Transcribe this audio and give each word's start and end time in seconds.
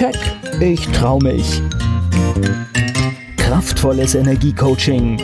Keck, 0.00 0.16
ich 0.62 0.80
trau 0.92 1.18
mich. 1.18 1.60
Kraftvolles 3.36 4.14
Energiecoaching. 4.14 5.18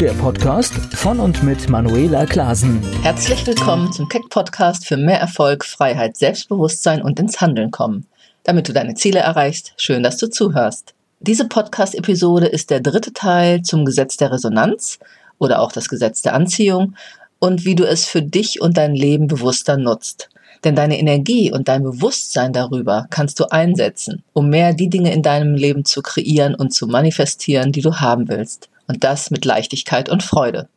Der 0.00 0.10
Podcast 0.14 0.74
von 0.96 1.20
und 1.20 1.40
mit 1.44 1.68
Manuela 1.68 2.26
Klasen. 2.26 2.82
Herzlich 3.02 3.46
willkommen 3.46 3.92
zum 3.92 4.08
Keck 4.08 4.28
Podcast 4.28 4.88
für 4.88 4.96
mehr 4.96 5.20
Erfolg, 5.20 5.64
Freiheit, 5.64 6.16
Selbstbewusstsein 6.16 7.00
und 7.00 7.20
ins 7.20 7.40
Handeln 7.40 7.70
kommen. 7.70 8.08
Damit 8.42 8.68
du 8.68 8.72
deine 8.72 8.94
Ziele 8.94 9.20
erreichst, 9.20 9.72
schön, 9.76 10.02
dass 10.02 10.16
du 10.16 10.28
zuhörst. 10.28 10.92
Diese 11.20 11.46
Podcast-Episode 11.46 12.46
ist 12.46 12.70
der 12.70 12.80
dritte 12.80 13.12
Teil 13.12 13.62
zum 13.62 13.84
Gesetz 13.84 14.16
der 14.16 14.32
Resonanz 14.32 14.98
oder 15.38 15.60
auch 15.60 15.70
das 15.70 15.88
Gesetz 15.88 16.22
der 16.22 16.34
Anziehung 16.34 16.96
und 17.38 17.64
wie 17.64 17.76
du 17.76 17.84
es 17.84 18.04
für 18.04 18.20
dich 18.20 18.60
und 18.60 18.76
dein 18.76 18.96
Leben 18.96 19.28
bewusster 19.28 19.76
nutzt. 19.76 20.28
Denn 20.64 20.74
deine 20.74 20.98
Energie 20.98 21.52
und 21.52 21.68
dein 21.68 21.82
Bewusstsein 21.82 22.52
darüber 22.52 23.06
kannst 23.10 23.40
du 23.40 23.50
einsetzen, 23.50 24.22
um 24.32 24.50
mehr 24.50 24.74
die 24.74 24.90
Dinge 24.90 25.12
in 25.12 25.22
deinem 25.22 25.54
Leben 25.54 25.84
zu 25.84 26.02
kreieren 26.02 26.54
und 26.54 26.74
zu 26.74 26.86
manifestieren, 26.86 27.72
die 27.72 27.80
du 27.80 27.96
haben 27.96 28.28
willst. 28.28 28.68
Und 28.86 29.04
das 29.04 29.30
mit 29.30 29.44
Leichtigkeit 29.44 30.08
und 30.08 30.22
Freude. 30.22 30.68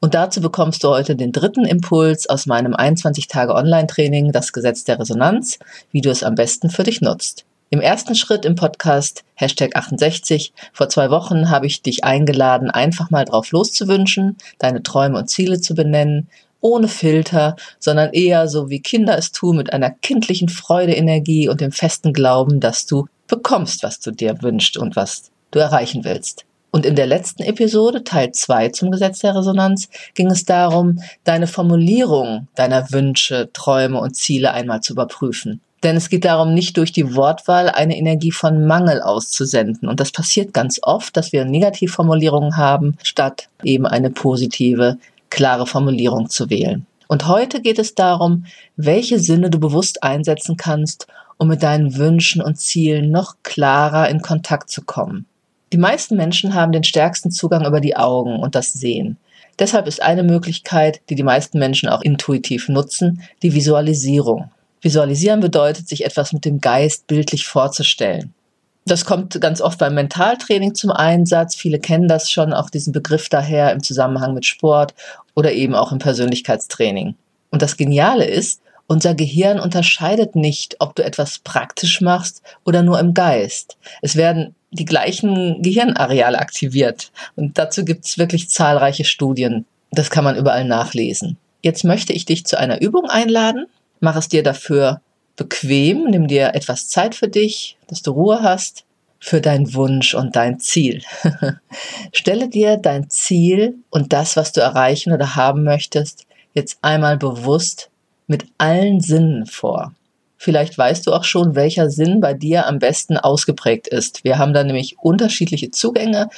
Und 0.00 0.14
dazu 0.14 0.40
bekommst 0.40 0.84
du 0.84 0.88
heute 0.88 1.16
den 1.16 1.32
dritten 1.32 1.64
Impuls 1.64 2.28
aus 2.28 2.46
meinem 2.46 2.74
21 2.74 3.28
Tage 3.28 3.54
Online-Training, 3.54 4.32
das 4.32 4.52
Gesetz 4.52 4.84
der 4.84 4.98
Resonanz, 4.98 5.58
wie 5.92 6.00
du 6.00 6.10
es 6.10 6.24
am 6.24 6.34
besten 6.34 6.70
für 6.70 6.82
dich 6.82 7.00
nutzt. 7.00 7.44
Im 7.70 7.80
ersten 7.80 8.14
Schritt 8.14 8.44
im 8.44 8.54
Podcast 8.54 9.24
Hashtag 9.34 9.76
68 9.76 10.52
vor 10.74 10.90
zwei 10.90 11.08
Wochen 11.08 11.48
habe 11.48 11.66
ich 11.66 11.80
dich 11.80 12.04
eingeladen, 12.04 12.70
einfach 12.70 13.10
mal 13.10 13.24
drauf 13.24 13.50
loszuwünschen, 13.50 14.36
deine 14.58 14.82
Träume 14.82 15.18
und 15.18 15.30
Ziele 15.30 15.60
zu 15.60 15.74
benennen 15.74 16.28
ohne 16.62 16.88
Filter, 16.88 17.56
sondern 17.78 18.14
eher 18.14 18.48
so 18.48 18.70
wie 18.70 18.80
Kinder 18.80 19.18
es 19.18 19.32
tun, 19.32 19.58
mit 19.58 19.72
einer 19.74 19.90
kindlichen 19.90 20.48
Freudeenergie 20.48 21.50
und 21.50 21.60
dem 21.60 21.72
festen 21.72 22.14
Glauben, 22.14 22.60
dass 22.60 22.86
du 22.86 23.06
bekommst, 23.28 23.82
was 23.82 24.00
du 24.00 24.10
dir 24.10 24.40
wünschst 24.40 24.78
und 24.78 24.96
was 24.96 25.30
du 25.50 25.58
erreichen 25.58 26.04
willst. 26.04 26.46
Und 26.70 26.86
in 26.86 26.96
der 26.96 27.06
letzten 27.06 27.42
Episode, 27.42 28.02
Teil 28.02 28.32
2 28.32 28.70
zum 28.70 28.90
Gesetz 28.90 29.18
der 29.18 29.36
Resonanz, 29.36 29.90
ging 30.14 30.30
es 30.30 30.46
darum, 30.46 31.02
deine 31.22 31.46
Formulierung 31.46 32.48
deiner 32.54 32.90
Wünsche, 32.90 33.50
Träume 33.52 34.00
und 34.00 34.16
Ziele 34.16 34.54
einmal 34.54 34.80
zu 34.80 34.94
überprüfen. 34.94 35.60
Denn 35.82 35.96
es 35.96 36.08
geht 36.08 36.24
darum, 36.24 36.54
nicht 36.54 36.76
durch 36.76 36.92
die 36.92 37.14
Wortwahl 37.14 37.68
eine 37.68 37.98
Energie 37.98 38.30
von 38.30 38.66
Mangel 38.66 39.02
auszusenden. 39.02 39.88
Und 39.88 39.98
das 39.98 40.12
passiert 40.12 40.54
ganz 40.54 40.78
oft, 40.82 41.16
dass 41.16 41.32
wir 41.32 41.44
Negativformulierungen 41.44 42.56
haben, 42.56 42.96
statt 43.02 43.48
eben 43.64 43.86
eine 43.86 44.10
positive 44.10 44.96
klare 45.32 45.66
Formulierung 45.66 46.28
zu 46.28 46.50
wählen. 46.50 46.86
Und 47.08 47.26
heute 47.26 47.60
geht 47.60 47.78
es 47.78 47.94
darum, 47.94 48.44
welche 48.76 49.18
Sinne 49.18 49.50
du 49.50 49.58
bewusst 49.58 50.02
einsetzen 50.02 50.56
kannst, 50.56 51.06
um 51.38 51.48
mit 51.48 51.62
deinen 51.62 51.96
Wünschen 51.96 52.40
und 52.40 52.58
Zielen 52.58 53.10
noch 53.10 53.36
klarer 53.42 54.08
in 54.08 54.22
Kontakt 54.22 54.70
zu 54.70 54.82
kommen. 54.82 55.26
Die 55.72 55.78
meisten 55.78 56.16
Menschen 56.16 56.54
haben 56.54 56.72
den 56.72 56.84
stärksten 56.84 57.30
Zugang 57.30 57.66
über 57.66 57.80
die 57.80 57.96
Augen 57.96 58.40
und 58.40 58.54
das 58.54 58.72
Sehen. 58.72 59.16
Deshalb 59.58 59.86
ist 59.86 60.02
eine 60.02 60.22
Möglichkeit, 60.22 61.00
die 61.08 61.14
die 61.14 61.22
meisten 61.22 61.58
Menschen 61.58 61.88
auch 61.88 62.02
intuitiv 62.02 62.68
nutzen, 62.68 63.22
die 63.42 63.54
Visualisierung. 63.54 64.50
Visualisieren 64.82 65.40
bedeutet, 65.40 65.88
sich 65.88 66.04
etwas 66.04 66.32
mit 66.32 66.44
dem 66.44 66.60
Geist 66.60 67.06
bildlich 67.06 67.46
vorzustellen. 67.46 68.34
Das 68.84 69.04
kommt 69.04 69.40
ganz 69.40 69.60
oft 69.60 69.78
beim 69.78 69.94
Mentaltraining 69.94 70.74
zum 70.74 70.90
Einsatz. 70.90 71.54
Viele 71.54 71.78
kennen 71.78 72.08
das 72.08 72.30
schon, 72.30 72.52
auch 72.52 72.68
diesen 72.68 72.92
Begriff 72.92 73.28
daher 73.28 73.72
im 73.72 73.82
Zusammenhang 73.82 74.34
mit 74.34 74.44
Sport 74.44 74.94
oder 75.34 75.52
eben 75.52 75.74
auch 75.74 75.92
im 75.92 75.98
Persönlichkeitstraining. 75.98 77.14
Und 77.50 77.62
das 77.62 77.76
Geniale 77.76 78.24
ist, 78.24 78.62
unser 78.86 79.14
Gehirn 79.14 79.58
unterscheidet 79.58 80.36
nicht, 80.36 80.76
ob 80.80 80.94
du 80.94 81.04
etwas 81.04 81.38
praktisch 81.38 82.00
machst 82.00 82.42
oder 82.64 82.82
nur 82.82 82.98
im 82.98 83.14
Geist. 83.14 83.76
Es 84.02 84.16
werden 84.16 84.54
die 84.70 84.84
gleichen 84.84 85.62
Gehirnareale 85.62 86.38
aktiviert. 86.38 87.12
Und 87.36 87.58
dazu 87.58 87.84
gibt 87.84 88.06
es 88.06 88.18
wirklich 88.18 88.48
zahlreiche 88.48 89.04
Studien. 89.04 89.66
Das 89.90 90.10
kann 90.10 90.24
man 90.24 90.36
überall 90.36 90.64
nachlesen. 90.64 91.36
Jetzt 91.62 91.84
möchte 91.84 92.12
ich 92.12 92.24
dich 92.24 92.44
zu 92.44 92.58
einer 92.58 92.80
Übung 92.80 93.08
einladen. 93.08 93.66
Mach 94.00 94.16
es 94.16 94.28
dir 94.28 94.42
dafür 94.42 95.00
bequem, 95.36 96.04
nimm 96.10 96.26
dir 96.26 96.54
etwas 96.54 96.88
Zeit 96.88 97.14
für 97.14 97.28
dich, 97.28 97.76
dass 97.86 98.02
du 98.02 98.10
Ruhe 98.12 98.42
hast, 98.42 98.84
für 99.24 99.40
deinen 99.40 99.72
Wunsch 99.74 100.14
und 100.14 100.34
dein 100.34 100.58
Ziel. 100.58 101.00
Stelle 102.12 102.48
dir 102.48 102.76
dein 102.76 103.08
Ziel 103.08 103.76
und 103.88 104.12
das, 104.12 104.36
was 104.36 104.50
du 104.50 104.60
erreichen 104.60 105.12
oder 105.12 105.36
haben 105.36 105.62
möchtest, 105.62 106.26
jetzt 106.54 106.78
einmal 106.82 107.18
bewusst 107.18 107.88
mit 108.26 108.46
allen 108.58 109.00
Sinnen 109.00 109.46
vor. 109.46 109.94
Vielleicht 110.38 110.76
weißt 110.76 111.06
du 111.06 111.12
auch 111.12 111.22
schon, 111.22 111.54
welcher 111.54 111.88
Sinn 111.88 112.20
bei 112.20 112.34
dir 112.34 112.66
am 112.66 112.80
besten 112.80 113.16
ausgeprägt 113.16 113.86
ist. 113.86 114.24
Wir 114.24 114.38
haben 114.38 114.54
da 114.54 114.64
nämlich 114.64 114.96
unterschiedliche 114.98 115.70
Zugänge. 115.70 116.28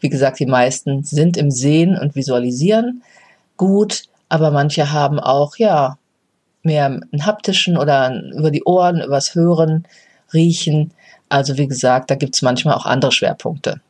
Wie 0.00 0.10
gesagt, 0.10 0.38
die 0.38 0.44
meisten 0.44 1.02
sind 1.02 1.38
im 1.38 1.50
Sehen 1.50 1.96
und 1.96 2.14
Visualisieren 2.14 3.02
gut, 3.56 4.02
aber 4.28 4.50
manche 4.50 4.92
haben 4.92 5.18
auch, 5.18 5.56
ja, 5.56 5.96
mehr 6.62 6.84
einen 6.84 7.24
haptischen 7.24 7.78
oder 7.78 8.22
über 8.36 8.50
die 8.50 8.64
Ohren, 8.64 9.00
übers 9.00 9.34
Hören, 9.34 9.86
Riechen. 10.34 10.92
Also 11.34 11.58
wie 11.58 11.66
gesagt, 11.66 12.12
da 12.12 12.14
gibt 12.14 12.36
es 12.36 12.42
manchmal 12.42 12.76
auch 12.76 12.86
andere 12.86 13.10
Schwerpunkte. 13.10 13.80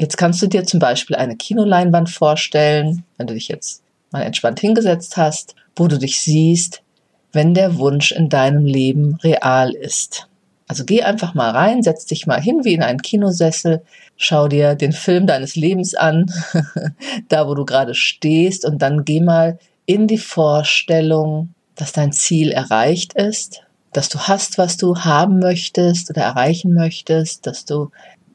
Jetzt 0.00 0.16
kannst 0.16 0.42
du 0.42 0.48
dir 0.48 0.64
zum 0.64 0.80
Beispiel 0.80 1.14
eine 1.14 1.36
Kinoleinwand 1.36 2.10
vorstellen, 2.10 3.04
wenn 3.16 3.28
du 3.28 3.34
dich 3.34 3.46
jetzt 3.46 3.84
mal 4.10 4.22
entspannt 4.22 4.58
hingesetzt 4.58 5.16
hast, 5.16 5.54
wo 5.76 5.86
du 5.86 5.96
dich 5.96 6.20
siehst, 6.20 6.82
wenn 7.30 7.54
der 7.54 7.78
Wunsch 7.78 8.10
in 8.10 8.28
deinem 8.28 8.66
Leben 8.66 9.14
real 9.22 9.76
ist. 9.76 10.26
Also 10.66 10.84
geh 10.84 11.04
einfach 11.04 11.34
mal 11.34 11.52
rein, 11.52 11.84
setz 11.84 12.04
dich 12.04 12.26
mal 12.26 12.40
hin 12.40 12.64
wie 12.64 12.74
in 12.74 12.82
einen 12.82 13.00
Kinosessel, 13.00 13.80
schau 14.16 14.48
dir 14.48 14.74
den 14.74 14.90
Film 14.90 15.28
deines 15.28 15.54
Lebens 15.54 15.94
an, 15.94 16.26
da 17.28 17.46
wo 17.46 17.54
du 17.54 17.64
gerade 17.64 17.94
stehst 17.94 18.64
und 18.64 18.82
dann 18.82 19.04
geh 19.04 19.20
mal 19.20 19.60
in 19.86 20.08
die 20.08 20.18
Vorstellung, 20.18 21.54
dass 21.76 21.92
dein 21.92 22.10
Ziel 22.10 22.50
erreicht 22.50 23.12
ist, 23.12 23.62
dass 23.92 24.08
du 24.08 24.18
hast, 24.18 24.58
was 24.58 24.76
du 24.76 24.96
haben 24.96 25.38
möchtest 25.38 26.10
oder 26.10 26.22
erreichen 26.22 26.74
möchtest, 26.74 27.46
dass 27.46 27.64
du 27.64 27.90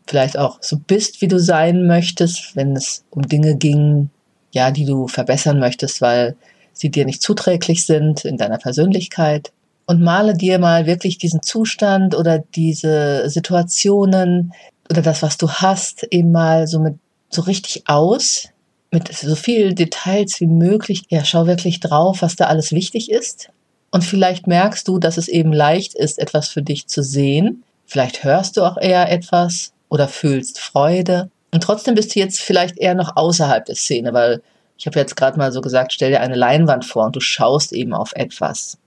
vielleicht 0.08 0.38
auch 0.38 0.58
so 0.62 0.78
bist, 0.78 1.22
wie 1.22 1.28
du 1.28 1.40
sein 1.40 1.88
möchtest, 1.88 2.56
wenn 2.56 2.76
es 2.76 3.04
um 3.10 3.22
Dinge 3.28 3.56
ging, 3.56 4.10
ja, 4.52 4.72
die 4.72 4.86
du 4.86 5.08
verbessern 5.08 5.60
möchtest, 5.60 6.02
weil 6.02 6.36
sie 6.74 6.90
dir 6.90 7.06
nicht 7.06 7.22
zuträglich 7.22 7.86
sind 7.86 8.26
in 8.26 8.38
deiner 8.38 8.58
Persönlichkeit. 8.58 9.52
Und 9.86 10.02
male 10.02 10.36
dir 10.36 10.60
mal 10.60 10.86
wirklich 10.86 11.18
diesen 11.18 11.42
Zustand 11.42 12.16
oder 12.16 12.40
diese 12.40 13.30
Situationen 13.30 14.54
oder 14.90 15.02
das, 15.02 15.22
was 15.22 15.38
du 15.38 15.50
hast, 15.50 16.04
eben 16.10 16.32
mal 16.32 16.68
so 16.68 16.80
mit 16.80 16.96
so 17.30 17.42
richtig 17.42 17.84
aus, 17.88 18.50
mit 18.92 19.14
so 19.14 19.36
viel 19.36 19.74
Details 19.74 20.40
wie 20.40 20.48
möglich. 20.48 21.04
Ja, 21.10 21.26
schau 21.26 21.48
wirklich 21.48 21.80
drauf, 21.80 22.22
was 22.22 22.36
da 22.36 22.46
alles 22.46 22.72
wichtig 22.72 23.12
ist. 23.12 23.50
Und 23.94 24.04
vielleicht 24.04 24.48
merkst 24.48 24.88
du, 24.88 24.98
dass 24.98 25.18
es 25.18 25.28
eben 25.28 25.54
leicht 25.54 25.94
ist, 25.94 26.18
etwas 26.18 26.48
für 26.48 26.64
dich 26.64 26.88
zu 26.88 27.04
sehen. 27.04 27.64
Vielleicht 27.86 28.24
hörst 28.24 28.58
du 28.58 28.64
auch 28.64 28.78
eher 28.78 29.12
etwas 29.12 29.72
oder 29.88 30.08
fühlst 30.08 30.60
Freude. 30.60 31.30
Und 31.52 31.62
trotzdem 31.62 31.94
bist 31.94 32.16
du 32.16 32.20
jetzt 32.20 32.42
vielleicht 32.42 32.80
eher 32.80 32.96
noch 32.96 33.16
außerhalb 33.16 33.64
der 33.66 33.76
Szene, 33.76 34.12
weil 34.12 34.42
ich 34.80 34.88
habe 34.88 34.98
jetzt 34.98 35.16
gerade 35.16 35.38
mal 35.38 35.52
so 35.52 35.62
gesagt, 35.62 35.94
stell 35.94 36.10
dir 36.10 36.22
eine 36.22 36.34
Leinwand 36.34 36.86
vor 36.86 37.06
und 37.06 37.16
du 37.16 37.20
schaust 37.20 37.72
eben 37.72 37.94
auf 37.94 38.14
etwas. 38.16 38.80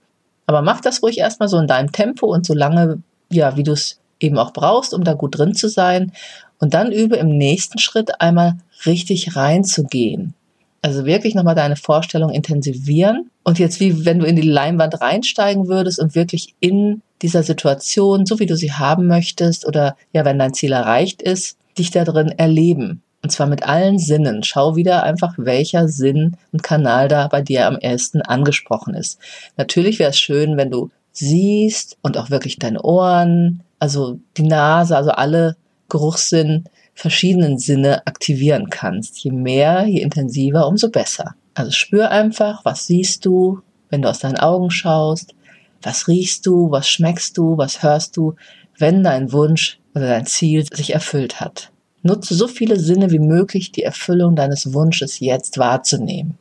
Aber 0.45 0.61
mach 0.61 0.81
das 0.81 1.01
ruhig 1.01 1.19
erstmal 1.19 1.47
so 1.47 1.57
in 1.57 1.67
deinem 1.67 1.93
Tempo 1.93 2.25
und 2.27 2.45
so 2.45 2.53
lange, 2.53 3.01
ja, 3.31 3.55
wie 3.55 3.63
du 3.63 3.71
es 3.71 4.01
eben 4.19 4.37
auch 4.37 4.51
brauchst, 4.51 4.93
um 4.93 5.05
da 5.05 5.13
gut 5.13 5.37
drin 5.37 5.55
zu 5.55 5.69
sein. 5.69 6.11
Und 6.59 6.73
dann 6.73 6.91
übe 6.91 7.15
im 7.15 7.29
nächsten 7.29 7.79
Schritt 7.79 8.19
einmal 8.19 8.57
richtig 8.85 9.37
reinzugehen. 9.37 10.33
Also 10.81 11.05
wirklich 11.05 11.33
nochmal 11.33 11.55
deine 11.55 11.77
Vorstellung 11.77 12.31
intensivieren 12.31 13.31
und 13.47 13.59
jetzt 13.59 13.79
wie 13.79 14.03
wenn 14.03 14.19
du 14.19 14.25
in 14.25 14.35
die 14.35 14.41
Leinwand 14.41 14.99
reinsteigen 14.99 15.69
würdest 15.69 15.99
und 15.99 16.15
wirklich 16.15 16.53
in 16.59 17.01
dieser 17.21 17.43
Situation, 17.43 18.25
so 18.25 18.39
wie 18.39 18.45
du 18.45 18.57
sie 18.57 18.73
haben 18.73 19.07
möchtest 19.07 19.65
oder 19.65 19.95
ja, 20.11 20.25
wenn 20.25 20.37
dein 20.37 20.53
Ziel 20.53 20.73
erreicht 20.73 21.21
ist, 21.21 21.57
dich 21.77 21.89
da 21.89 22.03
drin 22.03 22.27
erleben. 22.27 23.03
Und 23.23 23.29
zwar 23.29 23.47
mit 23.47 23.63
allen 23.63 23.99
Sinnen. 23.99 24.43
Schau 24.43 24.75
wieder 24.75 25.03
einfach, 25.03 25.35
welcher 25.37 25.87
Sinn 25.87 26.35
und 26.51 26.61
Kanal 26.61 27.07
da 27.07 27.29
bei 27.29 27.41
dir 27.41 27.67
am 27.67 27.77
ersten 27.77 28.21
angesprochen 28.21 28.93
ist. 28.93 29.17
Natürlich 29.55 29.97
wäre 29.97 30.09
es 30.09 30.19
schön, 30.19 30.57
wenn 30.57 30.69
du 30.69 30.89
siehst 31.13 31.97
und 32.01 32.17
auch 32.17 32.29
wirklich 32.29 32.59
deine 32.59 32.81
Ohren, 32.81 33.63
also 33.79 34.19
die 34.35 34.43
Nase, 34.43 34.97
also 34.97 35.11
alle 35.11 35.55
Geruchssinn 35.87 36.65
verschiedenen 36.95 37.59
Sinne 37.59 38.05
aktivieren 38.07 38.69
kannst. 38.69 39.19
Je 39.19 39.31
mehr, 39.31 39.85
je 39.87 40.01
intensiver, 40.01 40.67
umso 40.67 40.89
besser. 40.89 41.35
Also 41.57 41.71
spür 41.71 42.11
einfach, 42.11 42.63
was 42.65 42.85
siehst 42.85 43.25
du, 43.25 43.61
wenn 43.89 44.03
du 44.03 44.09
aus 44.09 44.19
deinen 44.19 44.37
Augen 44.37 44.69
schaust, 44.69 45.33
was 45.81 46.07
riechst 46.07 46.45
du, 46.45 46.69
was 46.69 46.87
schmeckst 46.87 47.35
du, 47.35 47.57
was 47.57 47.81
hörst 47.81 48.15
du, 48.15 48.35
wenn 48.77 49.03
dein 49.03 49.31
Wunsch 49.31 49.79
oder 49.95 50.07
dein 50.07 50.27
Ziel 50.27 50.65
sich 50.71 50.93
erfüllt 50.93 51.39
hat. 51.39 51.71
Nutze 52.03 52.35
so 52.35 52.47
viele 52.47 52.79
Sinne 52.79 53.09
wie 53.09 53.19
möglich, 53.19 53.71
die 53.71 53.81
Erfüllung 53.81 54.35
deines 54.35 54.71
Wunsches 54.71 55.19
jetzt 55.19 55.57
wahrzunehmen. 55.57 56.37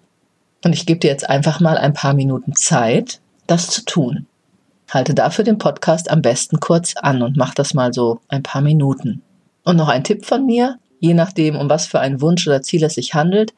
Und 0.62 0.74
ich 0.74 0.84
gebe 0.84 1.00
dir 1.00 1.08
jetzt 1.08 1.30
einfach 1.30 1.60
mal 1.60 1.78
ein 1.78 1.94
paar 1.94 2.12
Minuten 2.12 2.54
Zeit, 2.54 3.20
das 3.46 3.68
zu 3.68 3.86
tun. 3.86 4.26
Halte 4.90 5.14
dafür 5.14 5.44
den 5.44 5.56
Podcast 5.56 6.10
am 6.10 6.20
besten 6.20 6.60
kurz 6.60 6.94
an 6.94 7.22
und 7.22 7.38
mach 7.38 7.54
das 7.54 7.72
mal 7.72 7.94
so 7.94 8.20
ein 8.28 8.42
paar 8.42 8.60
Minuten. 8.60 9.22
Und 9.64 9.76
noch 9.76 9.88
ein 9.88 10.04
Tipp 10.04 10.26
von 10.26 10.44
mir, 10.44 10.78
je 11.00 11.14
nachdem, 11.14 11.56
um 11.56 11.70
was 11.70 11.86
für 11.86 12.00
einen 12.00 12.20
Wunsch 12.20 12.46
oder 12.46 12.60
Ziel 12.60 12.84
es 12.84 12.96
sich 12.96 13.14
handelt, 13.14 13.54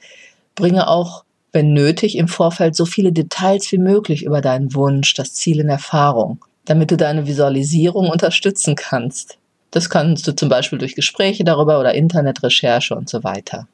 bringe 0.55 0.89
auch, 0.89 1.25
wenn 1.59 1.73
nötig, 1.73 2.17
im 2.17 2.29
Vorfeld 2.29 2.77
so 2.77 2.87
viele 2.87 3.11
Details 3.11 3.73
wie 3.73 3.79
möglich 3.79 4.23
über 4.23 4.41
deinen 4.41 4.77
Wunsch, 4.77 5.15
das 5.15 5.35
Ziel 5.35 5.59
in 5.59 5.69
Erfahrung, 5.69 6.45
damit 6.67 6.93
du 6.93 6.97
deine 6.97 7.27
Visualisierung 7.27 8.09
unterstützen 8.09 8.77
kannst. 8.77 9.39
Das 9.73 9.91
kannst 9.91 10.25
du 10.29 10.37
zum 10.37 10.49
Beispiel 10.49 10.79
durch 10.79 10.95
Gespräche 10.95 11.43
darüber 11.43 11.81
oder 11.81 11.95
Internetrecherche 11.95 12.95
und 12.95 13.09
so 13.09 13.25
weiter. 13.25 13.67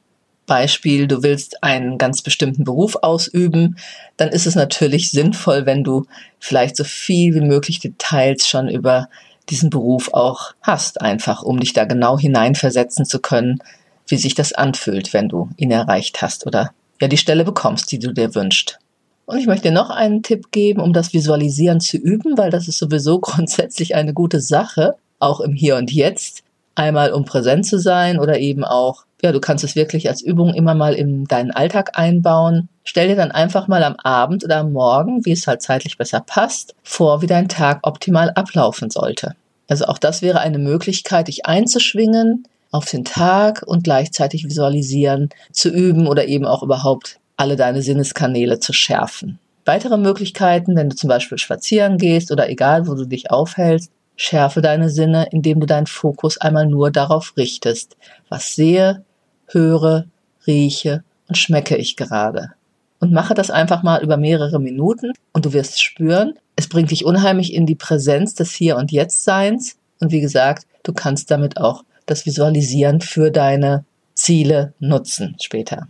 Beispiel, 0.47 1.05
du 1.05 1.21
willst 1.21 1.63
einen 1.63 1.99
ganz 1.99 2.23
bestimmten 2.23 2.63
Beruf 2.63 2.95
ausüben, 3.03 3.77
dann 4.17 4.29
ist 4.29 4.47
es 4.47 4.55
natürlich 4.55 5.11
sinnvoll, 5.11 5.67
wenn 5.67 5.83
du 5.83 6.07
vielleicht 6.39 6.77
so 6.77 6.83
viel 6.83 7.35
wie 7.35 7.45
möglich 7.45 7.81
Details 7.81 8.47
schon 8.47 8.67
über 8.67 9.09
diesen 9.51 9.69
Beruf 9.69 10.11
auch 10.11 10.53
hast, 10.63 11.01
einfach 11.01 11.43
um 11.43 11.59
dich 11.59 11.73
da 11.73 11.85
genau 11.85 12.17
hineinversetzen 12.17 13.05
zu 13.05 13.19
können, 13.19 13.59
wie 14.07 14.17
sich 14.17 14.33
das 14.33 14.53
anfühlt, 14.53 15.13
wenn 15.13 15.29
du 15.29 15.49
ihn 15.55 15.69
erreicht 15.69 16.23
hast 16.23 16.47
oder 16.47 16.71
ja 17.01 17.07
die 17.07 17.17
Stelle 17.17 17.43
bekommst, 17.43 17.91
die 17.91 17.99
du 17.99 18.13
dir 18.13 18.35
wünschst. 18.35 18.79
Und 19.25 19.39
ich 19.39 19.47
möchte 19.47 19.69
dir 19.69 19.73
noch 19.73 19.89
einen 19.89 20.21
Tipp 20.21 20.51
geben, 20.51 20.81
um 20.81 20.93
das 20.93 21.13
Visualisieren 21.13 21.79
zu 21.79 21.97
üben, 21.97 22.37
weil 22.37 22.51
das 22.51 22.67
ist 22.67 22.77
sowieso 22.77 23.19
grundsätzlich 23.21 23.95
eine 23.95 24.13
gute 24.13 24.41
Sache, 24.41 24.95
auch 25.19 25.39
im 25.39 25.53
Hier 25.53 25.77
und 25.77 25.91
Jetzt, 25.91 26.43
einmal 26.75 27.13
um 27.13 27.25
präsent 27.25 27.65
zu 27.65 27.79
sein 27.79 28.19
oder 28.19 28.39
eben 28.39 28.63
auch 28.63 29.05
ja, 29.25 29.31
du 29.31 29.39
kannst 29.39 29.63
es 29.63 29.75
wirklich 29.75 30.07
als 30.07 30.21
Übung 30.21 30.53
immer 30.53 30.75
mal 30.75 30.93
in 30.93 31.25
deinen 31.25 31.49
Alltag 31.49 31.97
einbauen. 31.97 32.69
Stell 32.83 33.07
dir 33.07 33.15
dann 33.15 33.31
einfach 33.31 33.67
mal 33.67 33.83
am 33.83 33.95
Abend 33.95 34.43
oder 34.43 34.57
am 34.57 34.71
Morgen, 34.71 35.25
wie 35.25 35.31
es 35.31 35.47
halt 35.47 35.63
zeitlich 35.63 35.97
besser 35.97 36.19
passt, 36.19 36.75
vor, 36.83 37.23
wie 37.23 37.27
dein 37.27 37.49
Tag 37.49 37.79
optimal 37.87 38.29
ablaufen 38.35 38.91
sollte. 38.91 39.35
Also 39.67 39.85
auch 39.85 39.97
das 39.97 40.21
wäre 40.21 40.41
eine 40.41 40.59
Möglichkeit, 40.59 41.27
dich 41.27 41.47
einzuschwingen 41.47 42.47
auf 42.75 42.85
den 42.85 43.05
Tag 43.05 43.63
und 43.65 43.85
gleichzeitig 43.85 44.43
visualisieren, 44.43 45.29
zu 45.51 45.69
üben 45.69 46.07
oder 46.07 46.27
eben 46.27 46.45
auch 46.45 46.61
überhaupt 46.61 47.19
alle 47.37 47.55
deine 47.55 47.81
Sinneskanäle 47.81 48.59
zu 48.59 48.73
schärfen. 48.73 49.39
Weitere 49.63 49.97
Möglichkeiten, 49.97 50.75
wenn 50.75 50.89
du 50.89 50.95
zum 50.95 51.07
Beispiel 51.07 51.37
spazieren 51.37 51.97
gehst 51.97 52.31
oder 52.31 52.49
egal, 52.49 52.87
wo 52.87 52.93
du 52.93 53.05
dich 53.05 53.31
aufhältst, 53.31 53.91
schärfe 54.17 54.61
deine 54.61 54.89
Sinne, 54.89 55.27
indem 55.31 55.59
du 55.61 55.65
deinen 55.65 55.87
Fokus 55.87 56.37
einmal 56.37 56.67
nur 56.67 56.91
darauf 56.91 57.33
richtest, 57.37 57.95
was 58.29 58.55
sehe, 58.55 59.03
höre, 59.47 60.05
rieche 60.45 61.03
und 61.27 61.37
schmecke 61.37 61.77
ich 61.77 61.95
gerade. 61.95 62.51
Und 62.99 63.11
mache 63.11 63.33
das 63.33 63.51
einfach 63.51 63.83
mal 63.83 64.03
über 64.03 64.17
mehrere 64.17 64.59
Minuten 64.59 65.13
und 65.31 65.45
du 65.45 65.53
wirst 65.53 65.81
spüren, 65.81 66.33
es 66.57 66.67
bringt 66.67 66.91
dich 66.91 67.05
unheimlich 67.05 67.53
in 67.53 67.65
die 67.65 67.75
Präsenz 67.75 68.35
des 68.35 68.53
Hier 68.53 68.77
und 68.77 68.91
Jetzt-Seins. 68.91 69.77
Und 69.99 70.11
wie 70.11 70.21
gesagt, 70.21 70.65
du 70.83 70.93
kannst 70.93 71.31
damit 71.31 71.57
auch 71.57 71.83
das 72.05 72.25
Visualisieren 72.25 73.01
für 73.01 73.31
deine 73.31 73.85
Ziele 74.13 74.73
nutzen 74.79 75.35
später. 75.41 75.87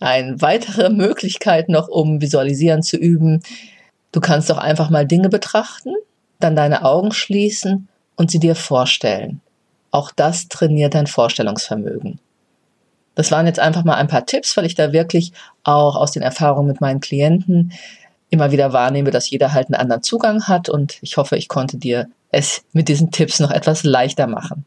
Eine 0.00 0.40
weitere 0.40 0.90
Möglichkeit 0.90 1.68
noch, 1.68 1.88
um 1.88 2.20
Visualisieren 2.20 2.82
zu 2.82 2.96
üben, 2.96 3.42
du 4.10 4.20
kannst 4.20 4.50
doch 4.50 4.58
einfach 4.58 4.90
mal 4.90 5.06
Dinge 5.06 5.28
betrachten, 5.28 5.94
dann 6.40 6.56
deine 6.56 6.84
Augen 6.84 7.12
schließen 7.12 7.88
und 8.16 8.30
sie 8.30 8.40
dir 8.40 8.54
vorstellen. 8.54 9.40
Auch 9.90 10.10
das 10.10 10.48
trainiert 10.48 10.94
dein 10.94 11.06
Vorstellungsvermögen. 11.06 12.18
Das 13.14 13.30
waren 13.30 13.46
jetzt 13.46 13.60
einfach 13.60 13.84
mal 13.84 13.96
ein 13.96 14.08
paar 14.08 14.26
Tipps, 14.26 14.56
weil 14.56 14.64
ich 14.64 14.74
da 14.74 14.92
wirklich 14.92 15.32
auch 15.64 15.96
aus 15.96 16.12
den 16.12 16.22
Erfahrungen 16.22 16.68
mit 16.68 16.80
meinen 16.80 17.00
Klienten 17.00 17.72
immer 18.30 18.50
wieder 18.50 18.72
wahrnehme, 18.72 19.10
dass 19.10 19.28
jeder 19.28 19.52
halt 19.52 19.66
einen 19.66 19.80
anderen 19.80 20.02
Zugang 20.02 20.48
hat 20.48 20.70
und 20.70 20.98
ich 21.02 21.18
hoffe, 21.18 21.36
ich 21.36 21.48
konnte 21.48 21.76
dir 21.76 22.08
es 22.30 22.64
mit 22.72 22.88
diesen 22.88 23.10
Tipps 23.10 23.38
noch 23.40 23.50
etwas 23.50 23.84
leichter 23.84 24.26
machen. 24.26 24.64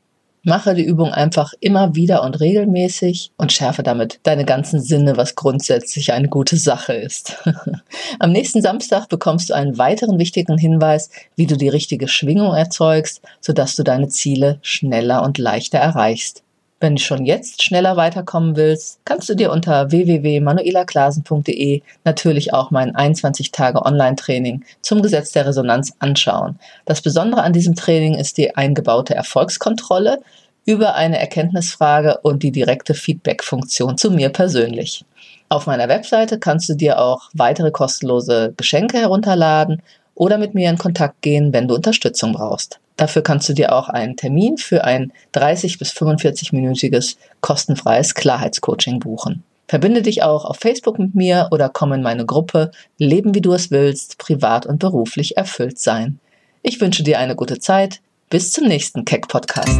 Mache 0.47 0.75
die 0.75 0.83
Übung 0.83 1.11
einfach 1.11 1.53
immer 1.59 1.95
wieder 1.95 2.21
und 2.21 2.39
regelmäßig 2.39 3.31
und 3.35 3.51
schärfe 3.51 3.81
damit 3.81 4.19
deine 4.21 4.45
ganzen 4.45 4.79
Sinne, 4.79 5.17
was 5.17 5.33
grundsätzlich 5.33 6.13
eine 6.13 6.29
gute 6.29 6.55
Sache 6.55 6.93
ist. 6.93 7.43
Am 8.19 8.31
nächsten 8.31 8.61
Samstag 8.61 9.09
bekommst 9.09 9.49
du 9.49 9.55
einen 9.55 9.79
weiteren 9.79 10.19
wichtigen 10.19 10.59
Hinweis, 10.59 11.09
wie 11.35 11.47
du 11.47 11.57
die 11.57 11.69
richtige 11.69 12.07
Schwingung 12.07 12.53
erzeugst, 12.53 13.23
sodass 13.41 13.75
du 13.75 13.81
deine 13.81 14.07
Ziele 14.07 14.59
schneller 14.61 15.23
und 15.23 15.39
leichter 15.39 15.79
erreichst. 15.79 16.44
Wenn 16.85 16.97
du 16.97 17.01
schon 17.01 17.25
jetzt 17.25 17.63
schneller 17.63 17.97
weiterkommen 17.97 18.55
willst, 18.55 18.99
kannst 19.05 19.27
du 19.27 19.33
dir 19.33 19.51
unter 19.51 19.89
www.manuelaklasen.de 19.89 21.81
natürlich 22.03 22.53
auch 22.53 22.69
mein 22.69 22.95
21 22.95 23.51
Tage 23.51 23.83
Online-Training 23.83 24.63
zum 24.83 25.01
Gesetz 25.01 25.31
der 25.31 25.47
Resonanz 25.47 25.93
anschauen. 25.97 26.59
Das 26.85 27.01
Besondere 27.01 27.41
an 27.41 27.53
diesem 27.53 27.73
Training 27.73 28.13
ist 28.13 28.37
die 28.37 28.55
eingebaute 28.55 29.15
Erfolgskontrolle 29.15 30.21
über 30.67 30.93
eine 30.93 31.17
Erkenntnisfrage 31.17 32.19
und 32.21 32.43
die 32.43 32.51
direkte 32.51 32.93
Feedback-Funktion 32.93 33.97
zu 33.97 34.11
mir 34.11 34.29
persönlich. 34.29 35.05
Auf 35.49 35.65
meiner 35.65 35.89
Webseite 35.89 36.37
kannst 36.37 36.69
du 36.69 36.75
dir 36.75 37.01
auch 37.01 37.31
weitere 37.33 37.71
kostenlose 37.71 38.53
Geschenke 38.57 38.99
herunterladen 38.99 39.81
oder 40.15 40.37
mit 40.37 40.55
mir 40.55 40.69
in 40.69 40.77
Kontakt 40.77 41.21
gehen, 41.21 41.53
wenn 41.53 41.67
du 41.67 41.75
Unterstützung 41.75 42.33
brauchst. 42.33 42.79
Dafür 42.97 43.21
kannst 43.21 43.47
du 43.49 43.53
dir 43.53 43.75
auch 43.75 43.89
einen 43.89 44.15
Termin 44.15 44.57
für 44.57 44.85
ein 44.85 45.11
30 45.33 45.77
bis 45.77 45.91
45-minütiges 45.91 47.17
kostenfreies 47.41 48.15
Klarheitscoaching 48.15 48.99
buchen. 48.99 49.43
Verbinde 49.67 50.01
dich 50.01 50.23
auch 50.23 50.45
auf 50.45 50.57
Facebook 50.57 50.99
mit 50.99 51.15
mir 51.15 51.49
oder 51.51 51.69
komm 51.69 51.91
in 51.93 52.01
meine 52.01 52.25
Gruppe 52.25 52.71
Leben 52.97 53.35
wie 53.35 53.41
du 53.41 53.51
es 53.53 53.71
willst, 53.71 54.17
privat 54.17 54.65
und 54.65 54.79
beruflich 54.79 55.37
erfüllt 55.37 55.79
sein. 55.79 56.19
Ich 56.61 56.79
wünsche 56.79 57.03
dir 57.03 57.19
eine 57.19 57.35
gute 57.35 57.59
Zeit. 57.59 57.99
Bis 58.29 58.51
zum 58.51 58.67
nächsten 58.67 59.05
Keck 59.05 59.27
Podcast. 59.27 59.79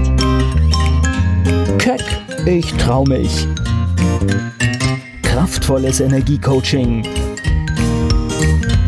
Keck, 1.77 2.03
ich 2.45 2.71
trau 2.73 3.03
mich. 3.03 3.47
Kraftvolles 5.23 5.99
Energiecoaching. 5.99 7.34